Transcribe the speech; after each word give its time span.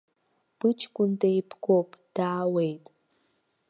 Быҷкәын 0.57 1.11
деибгоуп, 1.19 1.89
даауеит! 2.15 2.85